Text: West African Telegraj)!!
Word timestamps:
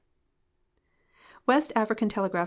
West 1.45 1.71
African 1.75 2.07
Telegraj)!! 2.09 2.39